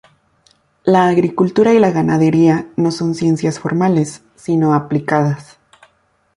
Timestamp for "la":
0.83-1.09, 1.79-1.91